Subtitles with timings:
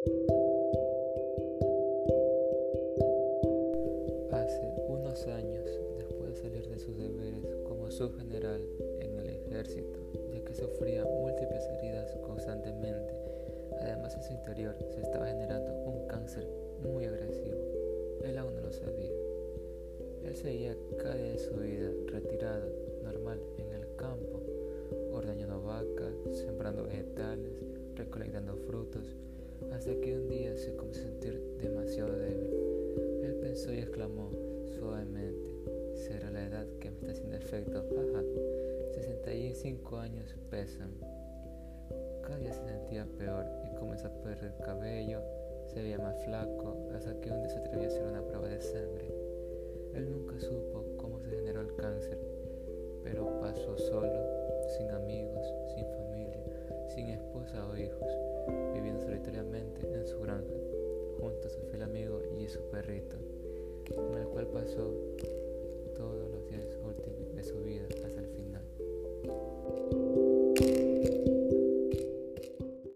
[0.00, 0.08] Hace
[4.88, 8.62] unos años, después de salir de sus deberes como subgeneral
[9.00, 9.98] en el ejército,
[10.32, 13.12] ya que sufría múltiples heridas constantemente,
[13.78, 16.48] además en su interior se estaba generando un cáncer
[16.82, 17.60] muy agresivo.
[18.24, 19.12] Él aún no lo sabía.
[20.24, 22.72] Él seguía cada día de su vida retirado,
[23.02, 24.40] normal, en el campo,
[25.12, 27.62] ordeñando vacas, sembrando vegetales,
[27.96, 29.14] recolectando frutos,
[29.80, 32.50] hasta que un día se comenzó a sentir demasiado débil.
[33.24, 34.30] Él pensó y exclamó
[34.78, 35.56] suavemente,
[35.94, 37.82] ¿será la edad que me está haciendo efecto?
[37.88, 38.22] Jaja,
[38.92, 40.90] 65 años pesan.
[42.20, 45.22] Cada día se sentía peor y comenzó a perder el cabello,
[45.72, 48.60] se veía más flaco, hasta que un día se atrevió a hacer una prueba de
[48.60, 49.14] sangre.
[49.94, 52.18] Él nunca supo cómo se generó el cáncer,
[53.02, 54.26] pero pasó solo,
[54.76, 56.44] sin amigos, sin familia,
[56.94, 58.10] sin esposa o hijos,
[62.50, 63.16] su perrito,
[63.94, 64.92] con el cual pasó